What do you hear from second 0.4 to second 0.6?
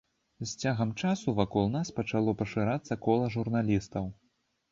З